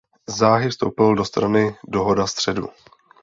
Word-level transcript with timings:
Záhy 0.37 0.69
vstoupil 0.69 1.15
do 1.15 1.25
strany 1.25 1.75
Dohoda 1.87 2.27
středu. 2.27 2.69